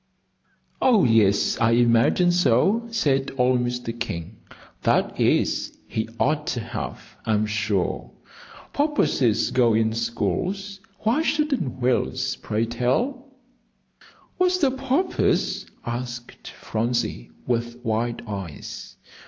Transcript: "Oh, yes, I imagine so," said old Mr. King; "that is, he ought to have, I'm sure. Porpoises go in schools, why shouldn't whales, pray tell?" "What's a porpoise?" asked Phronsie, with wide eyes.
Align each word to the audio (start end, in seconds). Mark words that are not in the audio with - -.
"Oh, 0.81 1.03
yes, 1.03 1.59
I 1.61 1.73
imagine 1.73 2.31
so," 2.31 2.87
said 2.89 3.29
old 3.37 3.59
Mr. 3.59 3.93
King; 3.99 4.37
"that 4.81 5.19
is, 5.21 5.77
he 5.87 6.09
ought 6.19 6.47
to 6.47 6.59
have, 6.59 7.15
I'm 7.23 7.45
sure. 7.45 8.09
Porpoises 8.73 9.51
go 9.51 9.75
in 9.75 9.93
schools, 9.93 10.79
why 11.01 11.21
shouldn't 11.21 11.79
whales, 11.79 12.35
pray 12.37 12.65
tell?" 12.65 13.31
"What's 14.39 14.63
a 14.63 14.71
porpoise?" 14.71 15.67
asked 15.85 16.47
Phronsie, 16.47 17.29
with 17.45 17.75
wide 17.85 18.23
eyes. 18.25 18.95